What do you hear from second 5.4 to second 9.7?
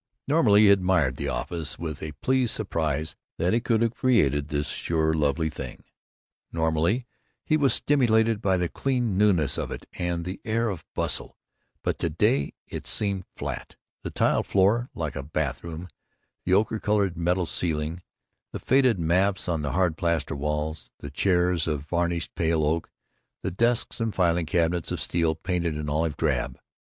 thing; normally he was stimulated by the clean newness